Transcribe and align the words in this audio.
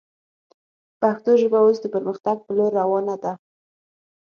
پښتو 1.01 1.31
ژبه 1.41 1.59
اوس 1.63 1.77
د 1.81 1.85
پرمختګ 1.95 2.37
پر 2.45 2.53
لور 2.57 2.71
روانه 2.81 3.15
ده 3.23 3.33